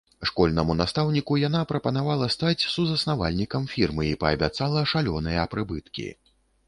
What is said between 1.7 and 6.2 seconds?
прапанавала стаць сузаснавальнікам фірмы і паабяцала шалёныя прыбыткі.